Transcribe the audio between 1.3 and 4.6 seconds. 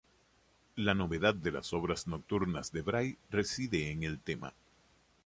de las obras nocturnas de Wright reside en el tema.